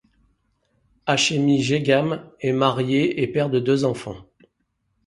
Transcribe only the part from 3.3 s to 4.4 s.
de deux enfants.